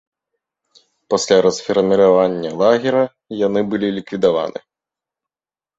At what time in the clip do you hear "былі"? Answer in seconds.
3.75-3.87